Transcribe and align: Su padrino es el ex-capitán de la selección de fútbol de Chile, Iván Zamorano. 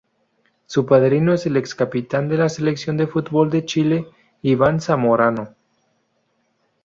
Su 0.65 0.87
padrino 0.87 1.31
es 1.33 1.45
el 1.45 1.57
ex-capitán 1.57 2.27
de 2.27 2.35
la 2.35 2.49
selección 2.49 2.97
de 2.97 3.05
fútbol 3.05 3.51
de 3.51 3.65
Chile, 3.65 4.07
Iván 4.41 4.81
Zamorano. 4.81 5.53